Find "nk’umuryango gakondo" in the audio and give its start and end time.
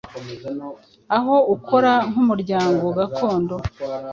2.09-3.55